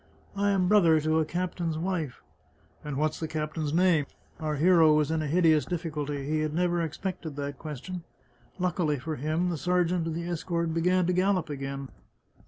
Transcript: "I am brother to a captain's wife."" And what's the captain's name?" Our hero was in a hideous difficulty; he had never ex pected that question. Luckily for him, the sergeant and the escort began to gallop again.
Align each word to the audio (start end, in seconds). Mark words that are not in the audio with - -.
"I 0.35 0.49
am 0.49 0.67
brother 0.67 0.99
to 0.99 1.19
a 1.19 1.25
captain's 1.25 1.77
wife."" 1.77 2.23
And 2.83 2.97
what's 2.97 3.19
the 3.19 3.27
captain's 3.27 3.71
name?" 3.71 4.07
Our 4.39 4.55
hero 4.55 4.95
was 4.95 5.11
in 5.11 5.21
a 5.21 5.27
hideous 5.27 5.63
difficulty; 5.63 6.25
he 6.27 6.39
had 6.39 6.55
never 6.55 6.81
ex 6.81 6.97
pected 6.97 7.35
that 7.35 7.59
question. 7.59 8.01
Luckily 8.57 8.97
for 8.97 9.17
him, 9.17 9.51
the 9.51 9.57
sergeant 9.57 10.07
and 10.07 10.15
the 10.15 10.27
escort 10.27 10.73
began 10.73 11.05
to 11.05 11.13
gallop 11.13 11.51
again. 11.51 11.89